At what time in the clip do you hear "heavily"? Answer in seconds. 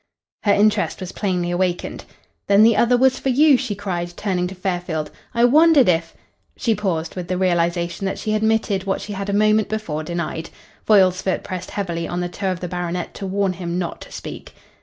11.69-12.07